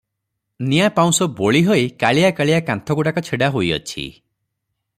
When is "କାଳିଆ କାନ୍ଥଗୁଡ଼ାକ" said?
2.39-3.25